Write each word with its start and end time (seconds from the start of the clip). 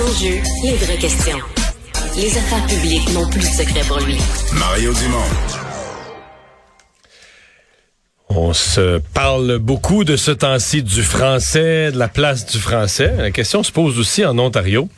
Les 0.00 0.06
vrais 0.06 0.12
enjeux, 0.12 0.40
les 0.62 0.76
vraies 0.76 0.96
questions. 0.96 1.38
Les 2.16 2.36
affaires 2.36 2.66
publiques 2.66 3.12
n'ont 3.12 3.28
plus 3.28 3.40
de 3.40 3.44
secret 3.44 3.80
pour 3.86 3.98
lui. 4.00 4.16
Mario 4.54 4.94
Dumont. 4.94 5.18
On 8.28 8.52
se 8.52 8.98
parle 9.12 9.58
beaucoup 9.58 10.04
de 10.04 10.16
ce 10.16 10.30
temps-ci 10.30 10.82
du 10.82 11.02
français, 11.02 11.92
de 11.92 11.98
la 11.98 12.08
place 12.08 12.46
du 12.46 12.58
français. 12.58 13.12
La 13.18 13.30
question 13.30 13.62
se 13.62 13.72
pose 13.72 13.98
aussi 13.98 14.24
en 14.24 14.38
Ontario. 14.38 14.88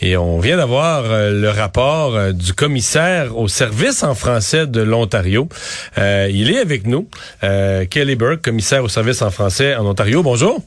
Et 0.00 0.16
on 0.16 0.38
vient 0.38 0.56
d'avoir 0.56 1.04
euh, 1.06 1.30
le 1.30 1.48
rapport 1.48 2.14
euh, 2.14 2.32
du 2.32 2.52
commissaire 2.52 3.38
au 3.38 3.48
service 3.48 4.02
en 4.02 4.14
français 4.14 4.66
de 4.66 4.82
l'Ontario. 4.82 5.48
Euh, 5.98 6.28
il 6.30 6.50
est 6.50 6.58
avec 6.58 6.86
nous. 6.86 7.08
Kelly 7.40 8.16
Burke, 8.16 8.42
commissaire 8.42 8.84
au 8.84 8.88
service 8.88 9.22
en 9.22 9.30
français 9.30 9.76
en 9.76 9.86
Ontario. 9.86 10.22
Bonjour. 10.22 10.62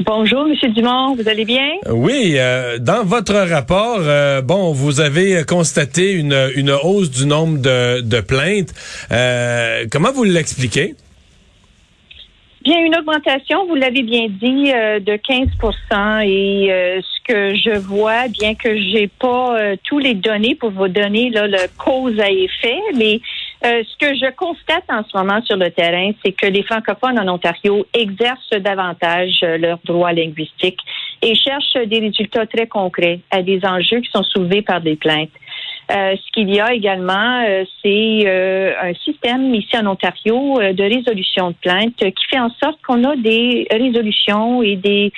Bonjour, 0.00 0.46
Monsieur 0.46 0.70
Dumont, 0.70 1.14
vous 1.14 1.28
allez 1.28 1.44
bien? 1.44 1.68
Oui, 1.90 2.34
euh, 2.36 2.78
dans 2.78 3.04
votre 3.04 3.34
rapport, 3.34 4.00
euh, 4.00 4.40
bon, 4.40 4.72
vous 4.72 5.00
avez 5.00 5.44
constaté 5.44 6.12
une, 6.12 6.50
une 6.56 6.70
hausse 6.70 7.10
du 7.10 7.26
nombre 7.26 7.58
de, 7.58 8.00
de 8.00 8.20
plaintes. 8.20 8.72
Euh, 9.10 9.84
comment 9.90 10.10
vous 10.10 10.24
l'expliquez? 10.24 10.94
Bien, 12.64 12.78
une 12.78 12.96
augmentation, 12.96 13.66
vous 13.66 13.74
l'avez 13.74 14.02
bien 14.02 14.28
dit, 14.28 14.70
de 14.70 15.16
15% 15.16 16.24
et 16.24 16.68
ce 17.02 17.32
que 17.32 17.54
je 17.56 17.76
vois, 17.76 18.28
bien 18.28 18.54
que 18.54 18.76
j'ai 18.76 19.08
pas 19.08 19.56
tous 19.82 19.98
les 19.98 20.14
données 20.14 20.54
pour 20.54 20.70
vous 20.70 20.86
donner 20.86 21.30
là, 21.30 21.48
le 21.48 21.58
cause 21.76 22.18
à 22.20 22.30
effet, 22.30 22.78
mais 22.96 23.20
euh, 23.64 23.82
ce 23.84 23.96
que 23.96 24.14
je 24.14 24.30
constate 24.34 24.84
en 24.88 25.04
ce 25.04 25.16
moment 25.16 25.40
sur 25.42 25.56
le 25.56 25.70
terrain, 25.70 26.10
c'est 26.24 26.32
que 26.32 26.46
les 26.46 26.64
francophones 26.64 27.18
en 27.18 27.32
Ontario 27.32 27.86
exercent 27.94 28.60
davantage 28.60 29.38
euh, 29.44 29.56
leurs 29.56 29.78
droits 29.84 30.12
linguistiques 30.12 30.80
et 31.22 31.34
cherchent 31.36 31.86
des 31.86 32.00
résultats 32.00 32.46
très 32.46 32.66
concrets 32.66 33.20
à 33.30 33.42
des 33.42 33.60
enjeux 33.64 34.00
qui 34.00 34.10
sont 34.10 34.24
soulevés 34.24 34.62
par 34.62 34.80
des 34.80 34.96
plaintes. 34.96 35.30
Euh, 35.92 36.16
ce 36.16 36.32
qu'il 36.32 36.52
y 36.52 36.58
a 36.60 36.72
également, 36.72 37.44
c'est 37.82 38.26
un 38.80 38.94
système 38.94 39.54
ici 39.54 39.76
en 39.76 39.86
Ontario 39.86 40.58
de 40.58 40.82
résolution 40.82 41.50
de 41.50 41.56
plaintes 41.60 41.96
qui 41.96 42.24
fait 42.30 42.40
en 42.40 42.50
sorte 42.62 42.80
qu'on 42.86 43.04
a 43.04 43.14
des 43.16 43.66
résolutions 43.70 44.62
et 44.62 44.76
des 44.76 45.12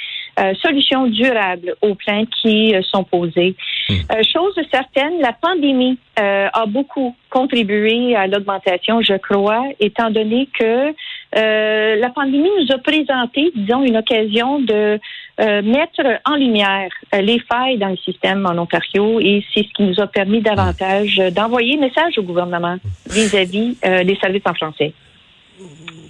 solutions 0.60 1.06
durables 1.06 1.74
aux 1.82 1.94
plaintes 1.94 2.30
qui 2.42 2.74
sont 2.90 3.04
posées. 3.04 3.54
Hmm. 3.88 3.94
chose 4.32 4.54
certaine, 4.70 5.20
la 5.20 5.32
pandémie 5.32 5.98
a 6.16 6.66
beaucoup 6.66 7.14
contribué 7.30 8.16
à 8.16 8.26
l'augmentation, 8.26 9.00
je 9.02 9.14
crois, 9.14 9.64
étant 9.80 10.10
donné 10.10 10.48
que 10.58 10.94
euh, 11.36 11.96
la 11.96 12.10
pandémie 12.10 12.48
nous 12.60 12.74
a 12.74 12.78
présenté, 12.78 13.50
disons, 13.56 13.82
une 13.82 13.96
occasion 13.96 14.60
de 14.60 15.00
euh, 15.40 15.62
mettre 15.62 16.20
en 16.24 16.36
lumière 16.36 16.90
euh, 17.12 17.20
les 17.20 17.40
failles 17.40 17.78
dans 17.78 17.88
le 17.88 17.96
système 17.96 18.46
en 18.46 18.56
Ontario 18.56 19.18
et 19.18 19.44
c'est 19.52 19.64
ce 19.64 19.72
qui 19.74 19.82
nous 19.82 20.00
a 20.00 20.06
permis 20.06 20.40
davantage 20.42 21.20
d'envoyer 21.32 21.76
message 21.76 22.18
au 22.18 22.22
gouvernement 22.22 22.76
vis-à-vis 23.10 23.76
des 23.82 24.16
services 24.20 24.42
en 24.46 24.54
français. 24.54 24.92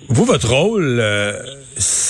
Vous, 0.08 0.24
votre 0.24 0.52
rôle, 0.52 1.02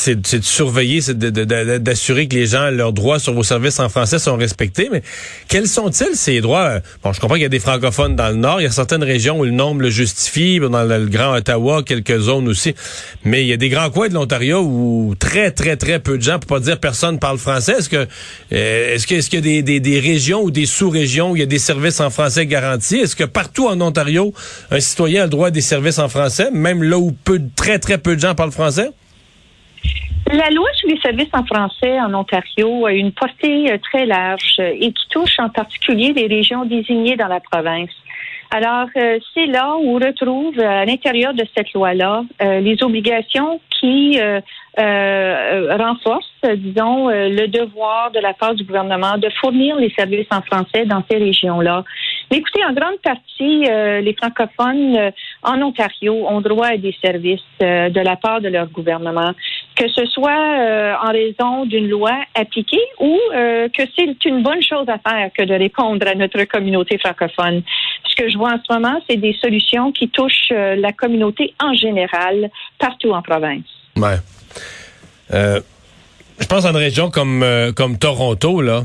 c'est 0.04 0.38
de 0.38 0.44
surveiller, 0.44 1.00
c'est 1.00 1.18
d'assurer 1.18 2.28
que 2.28 2.34
les 2.34 2.46
gens, 2.46 2.70
leurs 2.70 2.92
droits 2.92 3.18
sur 3.18 3.32
vos 3.32 3.42
services 3.42 3.80
en 3.80 3.88
français 3.88 4.18
sont 4.18 4.36
respectés. 4.36 4.88
Mais 4.92 5.02
quels 5.48 5.66
sont-ils 5.66 6.14
ces 6.14 6.40
droits? 6.40 6.80
Bon, 7.02 7.12
je 7.12 7.20
comprends 7.20 7.36
qu'il 7.36 7.42
y 7.42 7.46
a 7.46 7.50
des 7.50 7.60
francophones 7.60 8.14
dans 8.14 8.28
le 8.28 8.34
Nord. 8.34 8.60
Il 8.60 8.64
y 8.64 8.66
a 8.66 8.70
certaines 8.70 9.02
régions 9.02 9.38
où 9.38 9.44
le 9.44 9.50
nombre 9.50 9.82
le 9.82 9.90
justifie. 9.90 10.60
Dans 10.60 10.82
le 10.82 11.06
Grand 11.06 11.34
Ottawa, 11.34 11.82
quelques 11.82 12.18
zones 12.18 12.48
aussi. 12.48 12.74
Mais 13.24 13.42
il 13.42 13.48
y 13.48 13.52
a 13.52 13.56
des 13.56 13.68
grands 13.68 13.90
coins 13.90 14.08
de 14.08 14.14
l'Ontario 14.14 14.60
où 14.60 15.14
très, 15.18 15.50
très, 15.50 15.76
très 15.76 15.98
peu 16.00 16.18
de 16.18 16.22
gens, 16.22 16.38
pour 16.38 16.48
pas 16.48 16.60
dire 16.60 16.78
personne, 16.78 17.18
parle 17.18 17.38
français. 17.38 17.76
Est-ce 17.78 17.88
que, 17.88 18.06
euh, 18.52 18.94
est-ce 18.94 19.06
que, 19.06 19.14
est-ce 19.14 19.30
des, 19.36 20.00
régions 20.00 20.42
ou 20.42 20.50
des 20.50 20.66
sous-régions 20.66 21.30
où 21.30 21.36
il 21.36 21.40
y 21.40 21.42
a 21.42 21.46
des 21.46 21.58
services 21.58 22.00
en 22.00 22.10
français 22.10 22.46
garantis? 22.46 22.96
Est-ce 22.96 23.16
que 23.16 23.24
partout 23.24 23.66
en 23.68 23.80
Ontario, 23.80 24.34
un 24.70 24.80
citoyen 24.80 25.22
a 25.22 25.24
le 25.24 25.30
droit 25.30 25.48
à 25.48 25.50
des 25.50 25.60
services 25.60 25.98
en 25.98 26.08
français, 26.08 26.50
même 26.52 26.82
là 26.82 26.98
où 26.98 27.12
peu, 27.12 27.40
très, 27.56 27.78
très 27.78 27.98
peu 27.98 28.16
de 28.16 28.20
gens 28.20 28.34
parlent 28.34 28.52
français? 28.52 28.90
La 30.32 30.48
loi 30.48 30.68
sur 30.74 30.88
les 30.88 30.98
services 31.00 31.28
en 31.34 31.44
français 31.44 32.00
en 32.00 32.14
Ontario 32.14 32.86
a 32.86 32.92
une 32.92 33.12
portée 33.12 33.70
euh, 33.70 33.78
très 33.78 34.06
large 34.06 34.58
et 34.58 34.90
qui 34.92 35.08
touche 35.10 35.38
en 35.38 35.50
particulier 35.50 36.14
les 36.14 36.26
régions 36.26 36.64
désignées 36.64 37.16
dans 37.16 37.28
la 37.28 37.40
province. 37.40 37.90
Alors, 38.50 38.86
euh, 38.96 39.18
c'est 39.34 39.46
là 39.46 39.74
où 39.76 39.96
on 39.96 39.98
retrouve 39.98 40.58
euh, 40.58 40.82
à 40.82 40.84
l'intérieur 40.86 41.34
de 41.34 41.44
cette 41.54 41.72
loi-là 41.74 42.24
les 42.40 42.82
obligations 42.82 43.60
qui 43.70 44.18
renforcent, 44.76 46.44
disons, 46.56 47.08
le 47.08 47.46
devoir 47.46 48.10
de 48.10 48.20
la 48.20 48.32
part 48.32 48.54
du 48.54 48.64
gouvernement 48.64 49.18
de 49.18 49.28
fournir 49.40 49.76
les 49.76 49.90
services 49.90 50.26
en 50.30 50.42
français 50.42 50.84
dans 50.86 51.02
ces 51.10 51.18
régions-là. 51.18 51.84
Mais 52.30 52.38
écoutez, 52.38 52.64
en 52.64 52.72
grande 52.72 52.98
partie, 53.02 53.64
les 53.66 54.16
francophones 54.20 55.12
en 55.42 55.62
Ontario 55.62 56.26
ont 56.28 56.40
droit 56.40 56.68
à 56.68 56.76
des 56.76 56.96
services 57.04 57.40
de 57.60 58.00
la 58.00 58.16
part 58.16 58.40
de 58.40 58.48
leur 58.48 58.66
gouvernement 58.68 59.32
que 59.76 59.88
ce 59.88 60.06
soit 60.06 60.30
euh, 60.30 60.94
en 61.02 61.10
raison 61.10 61.66
d'une 61.66 61.88
loi 61.88 62.12
appliquée 62.34 62.80
ou 63.00 63.18
euh, 63.34 63.68
que 63.68 63.82
c'est 63.96 64.24
une 64.24 64.42
bonne 64.42 64.62
chose 64.62 64.86
à 64.88 64.98
faire 64.98 65.30
que 65.36 65.42
de 65.42 65.54
répondre 65.54 66.06
à 66.06 66.14
notre 66.14 66.44
communauté 66.44 66.98
francophone. 66.98 67.62
Ce 68.08 68.14
que 68.14 68.30
je 68.30 68.38
vois 68.38 68.52
en 68.52 68.60
ce 68.66 68.72
moment, 68.72 69.00
c'est 69.08 69.16
des 69.16 69.36
solutions 69.40 69.90
qui 69.90 70.08
touchent 70.08 70.52
euh, 70.52 70.76
la 70.76 70.92
communauté 70.92 71.54
en 71.60 71.74
général 71.74 72.50
partout 72.78 73.10
en 73.10 73.22
province. 73.22 73.64
Ouais. 73.96 74.16
je 75.30 76.46
pense 76.48 76.64
à 76.64 76.70
une 76.70 76.76
région 76.76 77.10
comme 77.10 77.44
comme 77.76 77.98
Toronto 77.98 78.60
là. 78.60 78.82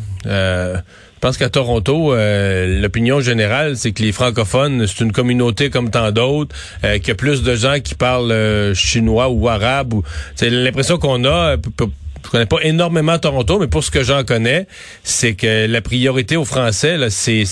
Je 1.19 1.27
pense 1.27 1.35
qu'à 1.37 1.49
Toronto, 1.49 2.13
euh, 2.13 2.79
l'opinion 2.79 3.19
générale, 3.19 3.75
c'est 3.75 3.91
que 3.91 4.01
les 4.01 4.13
francophones, 4.13 4.87
c'est 4.87 5.03
une 5.03 5.11
communauté 5.11 5.69
comme 5.69 5.89
tant 5.89 6.13
d'autres, 6.13 6.55
euh, 6.85 6.97
qu'il 6.97 7.09
y 7.09 7.11
a 7.11 7.15
plus 7.15 7.43
de 7.43 7.55
gens 7.57 7.81
qui 7.83 7.93
parlent 7.93 8.31
euh, 8.31 8.73
chinois 8.73 9.27
ou 9.27 9.49
arabe. 9.49 9.95
C'est 10.37 10.49
l'impression 10.49 10.97
qu'on 10.97 11.25
a. 11.25 11.57
Je 11.57 12.29
connais 12.29 12.45
pas 12.45 12.59
énormément 12.61 13.19
Toronto, 13.19 13.59
mais 13.59 13.67
pour 13.67 13.83
ce 13.83 13.91
que 13.91 14.01
j'en 14.01 14.23
connais, 14.23 14.65
c'est 15.03 15.33
que 15.33 15.65
la 15.67 15.81
priorité 15.81 16.37
aux 16.37 16.45
Français, 16.45 16.95
là, 16.95 17.09
c'est, 17.09 17.43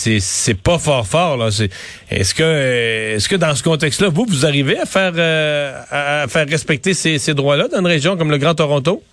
pas 0.64 0.80
fort 0.80 1.06
fort. 1.06 1.36
Là. 1.36 1.50
Est-ce 2.10 2.34
que 2.34 3.16
est-ce 3.16 3.28
que 3.28 3.36
dans 3.36 3.54
ce 3.54 3.64
contexte-là, 3.64 4.08
vous, 4.08 4.26
vous 4.30 4.46
arrivez 4.46 4.80
à 4.80 4.86
faire 4.86 5.12
à 5.92 6.26
faire 6.30 6.48
respecter 6.48 6.94
ces, 6.94 7.18
ces 7.18 7.34
droits-là 7.34 7.68
dans 7.68 7.80
une 7.80 7.88
région 7.88 8.16
comme 8.16 8.32
le 8.32 8.38
Grand 8.38 8.56
Toronto? 8.56 9.04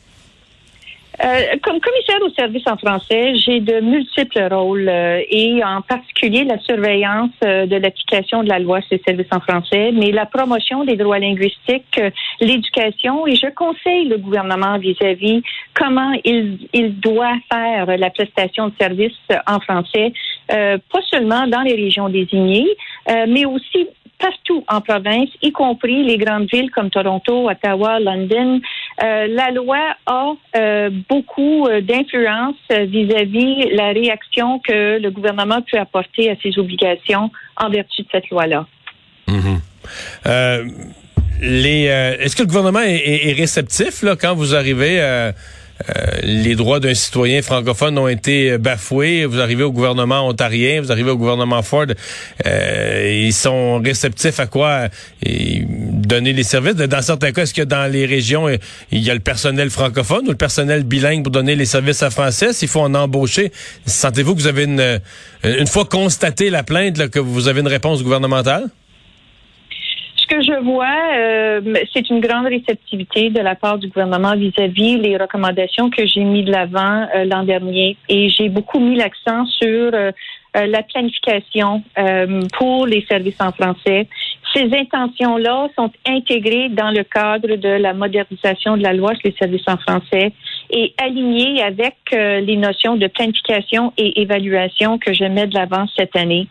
Euh, 1.25 1.57
comme 1.63 1.81
commissaire 1.81 2.21
au 2.21 2.29
service 2.35 2.65
en 2.67 2.77
français, 2.77 3.35
j'ai 3.37 3.61
de 3.61 3.81
multiples 3.81 4.47
rôles 4.53 4.91
euh, 4.91 5.23
et 5.31 5.65
en 5.65 5.81
particulier 5.81 6.45
la 6.45 6.59
surveillance 6.59 7.31
euh, 7.43 7.65
de 7.65 7.77
l'application 7.77 8.43
de 8.43 8.51
la 8.51 8.59
loi 8.59 8.83
sur 8.83 8.99
les 8.99 9.03
services 9.07 9.33
en 9.33 9.41
français, 9.41 9.91
mais 9.93 10.13
la 10.13 10.27
promotion 10.27 10.85
des 10.85 10.97
droits 10.97 11.19
linguistiques, 11.19 11.99
l'éducation 12.41 13.27
et 13.27 13.37
je 13.37 13.47
conseille 13.55 14.07
le 14.07 14.19
gouvernement 14.19 14.77
vis-à-vis 14.77 15.43
comment 15.73 16.13
il, 16.25 16.69
il 16.75 17.01
doit 17.01 17.37
faire 17.51 17.87
la 17.97 18.11
prestation 18.11 18.69
de 18.69 18.75
services 18.79 19.13
en 19.47 19.61
français, 19.61 20.13
pas 20.49 21.03
seulement 21.11 21.47
dans 21.47 21.63
les 21.63 21.75
régions 21.75 22.11
désignées, 22.11 22.69
mais 23.09 23.45
aussi 23.47 23.89
partout 24.19 24.65
en 24.69 24.81
province, 24.81 25.29
y 25.43 25.53
compris 25.53 26.05
les 26.05 26.19
grandes 26.19 26.49
villes 26.53 26.71
comme 26.71 26.91
Toronto, 26.91 27.49
Ottawa, 27.51 28.01
London. 28.01 28.61
Euh, 29.03 29.27
la 29.29 29.51
loi 29.51 29.97
a 30.07 30.33
euh, 30.57 30.91
beaucoup 31.09 31.67
euh, 31.67 31.81
d'influence 31.81 32.57
vis-à-vis 32.71 33.75
la 33.75 33.89
réaction 33.89 34.61
que 34.61 34.99
le 35.01 35.11
gouvernement 35.11 35.61
peut 35.71 35.79
apporter 35.79 36.31
à 36.31 36.35
ses 36.43 36.59
obligations 36.59 37.31
en 37.57 37.71
vertu 37.71 38.03
de 38.03 38.09
cette 38.11 38.29
loi-là. 38.31 38.67
Les, 41.41 41.85
est-ce 41.85 42.37
que 42.37 42.43
le 42.43 42.47
gouvernement 42.47 42.81
est, 42.81 43.35
réceptif 43.37 44.05
quand 44.21 44.35
vous 44.35 44.55
arrivez 44.55 45.01
euh, 45.89 45.93
les 46.23 46.55
droits 46.55 46.79
d'un 46.79 46.95
citoyen 46.95 47.43
francophone 47.43 47.99
ont 47.99 48.09
été 48.09 48.59
bafoués. 48.59 49.25
Vous 49.25 49.41
arrivez 49.41 49.65
au 49.65 49.73
gouvernement 49.73 50.27
ontarien, 50.27 50.81
vous 50.81 50.93
arrivez 50.93 51.11
au 51.11 51.17
gouvernement 51.17 51.63
Ford, 51.63 51.87
euh, 52.47 53.23
ils 53.27 53.33
sont 53.33 53.79
réceptifs 53.79 54.39
à 54.39 54.47
quoi? 54.47 54.89
Donner 55.23 56.33
les 56.33 56.45
services. 56.45 56.75
Dans 56.75 57.03
certains 57.03 57.33
cas, 57.33 57.43
est-ce 57.43 57.55
que 57.55 57.63
dans 57.63 57.91
les 57.91 58.07
régions, 58.07 58.49
il 58.93 59.03
y 59.03 59.11
a 59.11 59.15
le 59.15 59.21
personnel 59.21 59.71
francophone 59.71 60.27
ou 60.27 60.31
le 60.31 60.37
personnel 60.37 60.85
bilingue 60.85 61.25
pour 61.25 61.33
donner 61.33 61.57
les 61.57 61.67
services 61.67 62.03
à 62.03 62.11
français? 62.11 62.53
S'il 62.53 62.69
faut 62.69 62.81
en 62.81 62.95
embaucher, 62.95 63.53
sentez-vous 63.87 64.35
que 64.35 64.41
vous 64.41 64.47
avez 64.47 64.65
une, 64.65 65.01
une 65.43 65.67
fois 65.67 65.85
constaté 65.85 66.51
la 66.51 66.63
plainte, 66.63 67.09
que 67.09 67.19
vous 67.19 67.49
avez 67.49 67.61
une 67.61 67.69
réponse 67.69 68.03
gouvernementale? 68.03 68.69
Que 70.35 70.43
je 70.43 70.65
vois, 70.65 70.97
euh, 71.17 71.61
c'est 71.93 72.09
une 72.11 72.21
grande 72.21 72.47
réceptivité 72.47 73.31
de 73.31 73.41
la 73.41 73.55
part 73.55 73.79
du 73.79 73.89
gouvernement 73.89 74.35
vis-à-vis 74.35 74.97
les 74.97 75.17
recommandations 75.17 75.91
que 75.91 76.07
j'ai 76.07 76.25
mis 76.25 76.43
de 76.43 76.51
l'avant 76.51 77.07
euh, 77.15 77.25
l'an 77.25 77.45
dernier. 77.45 77.97
Et 78.09 78.29
j'ai 78.29 78.49
beaucoup 78.49 78.81
mis 78.81 78.97
l'accent 78.97 79.47
sur 79.47 79.95
euh, 79.95 80.11
la 80.55 80.83
planification 80.85 81.83
pour 82.57 82.87
les 82.87 83.05
services 83.11 83.41
en 83.41 83.51
français. 83.51 84.07
Ces 84.55 84.73
intentions-là 84.73 85.69
sont 85.75 85.91
intégrées 86.07 86.69
dans 86.69 86.93
le 86.93 87.03
cadre 87.03 87.57
de 87.57 87.69
la 87.69 87.93
modernisation 87.93 88.77
de 88.77 88.83
la 88.85 88.93
loi 88.93 89.15
sur 89.17 89.23
les 89.25 89.35
services 89.37 89.67
en 89.67 89.77
français 89.79 90.33
et 90.71 90.95
alignées 90.97 91.61
avec 91.61 91.97
les 92.13 92.57
notions 92.57 92.95
de 92.95 93.09
planification 93.09 93.93
et 93.97 94.23
évaluation 94.23 94.97
que 94.97 95.13
je 95.13 95.25
mets 95.25 95.49
de 95.49 95.55
l'avant 95.55 95.87
cette 95.97 96.15
année. 96.15 96.47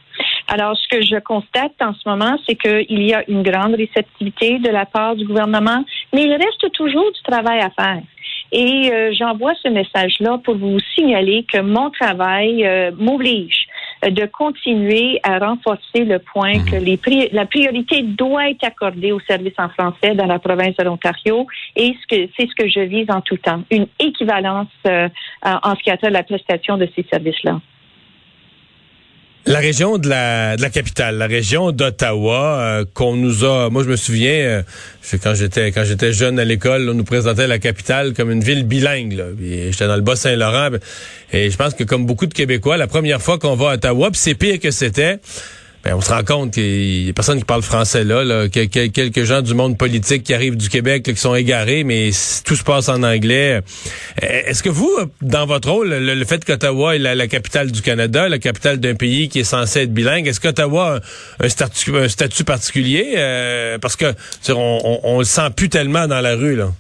Alors, 0.48 0.78
ce 0.78 0.88
que 0.88 1.02
je 1.02 1.20
constate 1.20 1.74
en 1.82 1.94
ce 1.94 2.08
moment, 2.08 2.38
c'est 2.46 2.56
qu'il 2.56 3.02
y 3.02 3.14
a 3.14 3.24
une 3.30 3.44
grande 3.44 3.76
réceptivité 3.76 4.60
de 4.60 4.70
la 4.70 4.86
part 4.86 5.16
du 5.16 5.26
gouvernement, 5.26 5.84
mais 6.14 6.24
il 6.24 6.34
reste 6.34 6.72
toujours 6.74 7.12
du 7.12 7.22
travail 7.24 7.60
à 7.60 7.70
faire. 7.70 8.02
Et 8.52 8.92
euh, 8.92 9.12
j'envoie 9.18 9.54
ce 9.64 9.70
message-là 9.70 10.40
pour 10.44 10.56
vous 10.56 10.78
signaler 10.96 11.44
que 11.52 11.60
mon 11.60 11.90
travail 11.90 12.66
euh, 12.66 12.92
m'oblige 12.98 13.68
de 14.10 14.26
continuer 14.26 15.20
à 15.24 15.40
renforcer 15.40 16.04
le 16.06 16.20
point 16.20 16.60
mhm. 16.60 16.66
que 16.66 16.76
les 16.76 17.30
la 17.32 17.46
priorité 17.46 18.04
doit 18.04 18.50
être 18.50 18.64
accordée 18.64 19.12
aux 19.12 19.20
services 19.22 19.58
en 19.58 19.70
français 19.70 20.14
dans 20.14 20.26
la 20.26 20.40
province 20.40 20.76
de 20.78 20.84
l'Ontario 20.84 21.48
et 21.76 21.96
c'est 22.10 22.30
ce 22.38 22.56
que 22.56 22.68
je 22.68 22.82
vise 22.82 23.10
en 23.10 23.22
tout 23.22 23.38
temps, 23.38 23.64
une 23.72 23.88
équivalence 24.00 24.68
euh, 24.88 25.08
en 25.44 25.76
ce 25.76 25.84
qui 25.84 25.90
a 25.90 25.98
trait 25.98 26.08
à 26.08 26.12
la 26.12 26.24
prestation 26.24 26.78
de 26.78 26.88
ces 26.96 27.06
services-là. 27.10 27.60
La 29.46 29.60
région 29.60 29.98
de 29.98 30.08
la, 30.08 30.56
de 30.56 30.62
la 30.62 30.70
capitale, 30.70 31.18
la 31.18 31.28
région 31.28 31.74
d'Ottawa, 31.74 32.60
euh, 32.62 32.86
qu'on 32.94 33.18
nous 33.18 33.44
a, 33.44 33.70
moi 33.70 33.84
je 33.84 33.90
me 33.90 33.98
souviens, 33.98 34.32
euh, 34.32 34.64
quand 35.22 35.36
j'étais 35.36 35.74
quand 35.74 35.84
j'étais 35.84 36.14
jeune 36.14 36.40
à 36.40 36.46
l'école, 36.46 36.88
on 36.90 36.94
nous 36.94 37.04
présentait 37.04 37.48
la 37.48 37.60
capitale 37.60 38.14
comme 38.14 38.32
une 38.32 38.42
ville 38.42 38.64
bilingue. 38.64 39.22
J'étais 39.70 39.88
dans 39.88 39.98
le 39.98 40.02
Bas-Saint-Laurent, 40.02 40.70
et 41.34 41.52
je 41.52 41.58
pense 41.58 41.74
que 41.74 41.84
comme 41.84 42.06
beaucoup 42.06 42.26
de 42.26 42.34
Québécois, 42.34 42.78
la 42.78 42.88
première 42.88 43.22
fois 43.22 43.38
qu'on 43.38 43.56
va 43.56 43.72
à 43.72 43.74
Ottawa, 43.74 44.12
c'est 44.14 44.36
pire 44.36 44.62
que 44.62 44.72
c'était. 44.72 45.20
Ben, 45.84 45.96
on 45.96 46.02
se 46.02 46.10
rend 46.14 46.24
compte 46.24 46.54
qu'il 46.54 47.08
y 47.08 47.10
a 47.10 47.14
personne 47.14 47.40
qui 47.40 47.44
parle 47.44 47.62
français 47.62 48.06
là, 48.06 48.24
là 48.24 48.48
quelques 48.48 49.24
gens 49.24 49.42
du 49.42 49.54
monde 49.54 49.78
politique 49.78 50.24
qui 50.24 50.34
arrivent 50.34 50.56
du 50.56 50.70
Québec 50.70 51.04
qui 51.04 51.16
sont 51.18 51.36
égarés, 51.36 51.84
mais 51.84 52.12
tout 52.46 52.56
se 52.56 52.64
passe 52.64 52.88
en 52.88 53.04
anglais. 53.04 53.62
Euh, 54.24 54.42
est-ce 54.46 54.64
que 54.64 54.70
vous, 54.70 54.98
dans 55.22 55.46
votre 55.46 55.70
rôle, 55.70 55.90
le, 55.90 56.26
fait 56.26 56.46
qu'Ottawa 56.46 56.96
est 56.96 57.00
la, 57.00 57.28
capitale 57.28 57.70
du 57.72 57.82
Canada, 57.82 58.30
la 58.30 58.40
capitale 58.40 58.80
d'un 58.80 58.96
pays 58.96 59.28
qui 59.28 59.40
est 59.40 59.44
censé 59.44 59.82
être 59.82 59.94
bilingue, 59.94 60.26
est-ce 60.26 60.40
qu'Ottawa 60.40 61.00
a 61.40 61.46
un 61.46 61.50
statut, 61.50 61.98
un 61.98 62.08
statut 62.08 62.46
particulier? 62.46 63.16
Euh, 63.18 63.78
parce 63.78 63.98
que 63.98 64.14
on, 64.50 65.00
on, 65.04 65.20
le 65.20 65.26
sent 65.26 65.50
plus 65.56 65.68
tellement 65.68 66.08
dans 66.08 66.22
la 66.22 66.36
rue 66.36 66.56
là. 66.56 66.72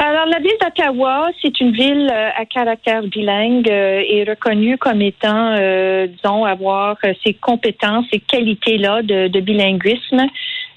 Alors, 0.00 0.26
la 0.26 0.38
ville 0.38 0.56
d'Ottawa, 0.60 1.30
c'est 1.42 1.60
une 1.60 1.72
ville 1.72 2.08
euh, 2.12 2.30
à 2.36 2.44
caractère 2.44 3.02
bilingue 3.02 3.68
euh, 3.68 4.00
et 4.06 4.22
reconnue 4.22 4.78
comme 4.78 5.02
étant, 5.02 5.56
euh, 5.58 6.06
disons, 6.06 6.44
avoir 6.44 6.96
ces 7.24 7.34
compétences, 7.34 8.06
ces 8.12 8.20
qualités-là 8.20 9.02
de, 9.02 9.26
de 9.26 9.40
bilinguisme. 9.40 10.24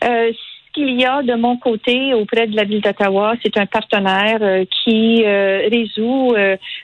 ce 0.01 0.33
qu'il 0.73 0.99
y 0.99 1.05
a 1.05 1.21
de 1.21 1.35
mon 1.35 1.57
côté 1.57 2.15
auprès 2.15 2.47
de 2.47 2.55
la 2.55 2.63
ville 2.63 2.81
d'Ottawa, 2.81 3.35
c'est 3.43 3.57
un 3.57 3.67
partenaire 3.67 4.39
qui 4.83 5.23
résout 5.23 6.33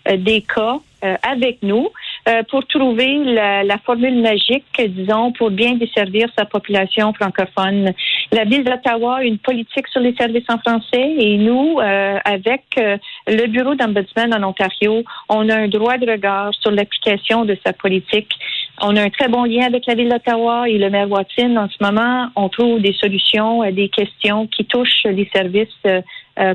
des 0.05 0.41
cas 0.41 0.79
avec 1.23 1.63
nous. 1.63 1.89
Euh, 2.27 2.43
pour 2.49 2.67
trouver 2.67 3.23
la, 3.23 3.77
formule 3.85 4.21
magique, 4.21 4.65
disons, 4.89 5.31
pour 5.31 5.49
bien 5.49 5.75
desservir 5.75 6.27
sa 6.37 6.43
population 6.43 7.13
francophone. 7.13 7.93
La 8.33 8.43
ville 8.43 8.65
d'Ottawa 8.65 9.17
a 9.17 9.23
une 9.23 9.37
politique 9.37 9.87
sur 9.87 10.01
les 10.01 10.13
services 10.13 10.43
en 10.49 10.57
français 10.57 11.15
et 11.17 11.37
nous, 11.37 11.79
euh, 11.79 12.17
avec 12.25 12.63
euh, 12.77 12.97
le 13.27 13.47
bureau 13.47 13.75
d'ombudsman 13.75 14.33
en 14.33 14.43
Ontario, 14.49 15.03
on 15.29 15.47
a 15.47 15.55
un 15.55 15.67
droit 15.69 15.97
de 15.97 16.11
regard 16.11 16.53
sur 16.59 16.71
l'application 16.71 17.45
de 17.45 17.57
sa 17.65 17.71
politique. 17.71 18.33
On 18.81 18.97
a 18.97 19.03
un 19.03 19.09
très 19.09 19.29
bon 19.29 19.45
lien 19.45 19.65
avec 19.65 19.85
la 19.85 19.95
ville 19.95 20.09
d'Ottawa 20.09 20.67
et 20.67 20.77
le 20.77 20.89
maire 20.89 21.09
Watson. 21.09 21.55
En 21.55 21.69
ce 21.69 21.81
moment, 21.81 22.27
on 22.35 22.49
trouve 22.49 22.81
des 22.81 22.93
solutions 22.93 23.61
à 23.61 23.71
des 23.71 23.87
questions 23.87 24.47
qui 24.47 24.65
touchent 24.65 25.05
les 25.05 25.29
services 25.33 25.69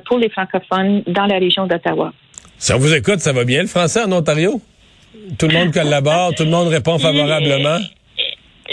pour 0.04 0.18
les 0.18 0.28
francophones 0.28 1.02
dans 1.06 1.26
la 1.26 1.38
région 1.38 1.66
d'Ottawa. 1.66 2.12
Si 2.58 2.72
on 2.74 2.78
vous 2.78 2.94
écoute, 2.94 3.20
ça 3.20 3.32
va 3.32 3.44
bien 3.44 3.62
le 3.62 3.68
français 3.68 4.04
en 4.04 4.12
Ontario? 4.12 4.60
Tout 5.38 5.46
le 5.48 5.54
monde 5.54 5.72
collabore, 5.72 6.34
tout 6.34 6.44
le 6.44 6.50
monde 6.50 6.68
répond 6.68 6.98
favorablement. 6.98 7.78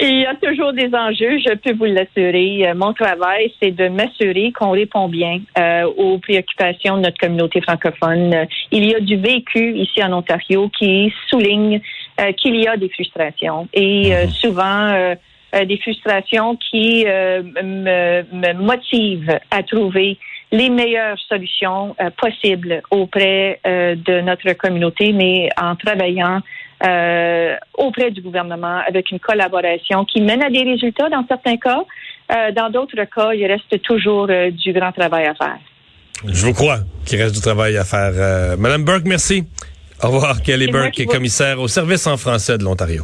Il 0.01 0.21
y 0.21 0.25
a 0.25 0.35
toujours 0.35 0.71
des 0.71 0.89
enjeux, 0.95 1.39
je 1.39 1.55
peux 1.55 1.73
vous 1.73 1.85
l'assurer. 1.85 2.69
Euh, 2.69 2.73
mon 2.73 2.93
travail, 2.93 3.51
c'est 3.61 3.71
de 3.71 3.89
m'assurer 3.89 4.53
qu'on 4.53 4.71
répond 4.71 5.09
bien 5.09 5.39
euh, 5.57 5.83
aux 5.97 6.19
préoccupations 6.19 6.97
de 6.97 7.01
notre 7.01 7.17
communauté 7.17 7.59
francophone. 7.59 8.47
Il 8.71 8.85
y 8.85 8.95
a 8.95 9.01
du 9.01 9.17
vécu 9.17 9.77
ici 9.77 10.01
en 10.01 10.13
Ontario 10.13 10.69
qui 10.69 11.11
souligne 11.27 11.81
euh, 12.21 12.31
qu'il 12.33 12.55
y 12.55 12.67
a 12.67 12.77
des 12.77 12.89
frustrations 12.89 13.67
et 13.73 14.11
mhm. 14.11 14.29
souvent 14.29 15.15
des 15.51 15.77
frustrations 15.79 16.55
qui 16.57 17.05
me, 17.05 18.21
me 18.31 18.53
motivent 18.53 19.39
à 19.49 19.63
trouver 19.63 20.19
les 20.51 20.69
meilleures 20.69 21.17
solutions 21.27 21.95
euh, 22.01 22.09
possibles 22.17 22.81
auprès 22.91 23.59
euh, 23.65 23.95
de 23.95 24.21
notre 24.21 24.51
communauté, 24.53 25.13
mais 25.13 25.49
en 25.61 25.75
travaillant 25.75 26.41
euh, 26.85 27.55
auprès 27.77 28.09
du 28.11 28.21
gouvernement 28.21 28.81
avec 28.87 29.11
une 29.11 29.19
collaboration 29.19 30.05
qui 30.05 30.21
mène 30.21 30.41
à 30.41 30.49
des 30.49 30.63
résultats 30.63 31.09
dans 31.09 31.25
certains 31.27 31.57
cas. 31.57 31.83
dans 32.55 32.69
d'autres 32.69 33.03
cas, 33.03 33.33
il 33.33 33.45
reste 33.45 33.81
toujours 33.81 34.27
du 34.27 34.71
grand 34.71 34.91
travail 34.93 35.25
à 35.25 35.33
faire. 35.33 35.57
Je 36.25 36.45
vous 36.45 36.53
crois 36.53 36.79
qu'il 37.05 37.21
reste 37.21 37.35
du 37.35 37.41
travail 37.41 37.75
à 37.75 37.83
faire. 37.83 38.57
Madame 38.57 38.85
Burke, 38.85 39.03
merci. 39.05 39.43
Au 40.01 40.07
revoir. 40.07 40.41
Kelly 40.41 40.67
Burke, 40.67 41.05
commissaire 41.05 41.59
au 41.59 41.67
service 41.67 42.07
en 42.07 42.15
français 42.15 42.57
de 42.57 42.63
l'Ontario. 42.63 43.03